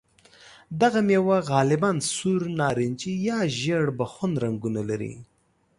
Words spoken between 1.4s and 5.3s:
غالباً سور، نارنجي یا ژېړ بخن رنګونه لري.